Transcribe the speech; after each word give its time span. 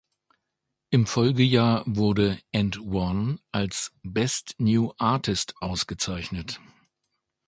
Im 0.89 1.05
Folgejahr 1.05 1.83
wurde 1.85 2.39
"And 2.51 2.79
One" 2.79 3.37
als 3.51 3.91
„Best 4.01 4.55
New 4.57 4.93
Artist“ 4.97 5.53
ausgezeichnet. 5.61 6.59